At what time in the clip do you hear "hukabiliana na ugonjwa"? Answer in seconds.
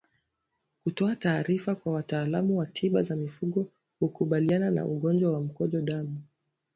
3.99-5.31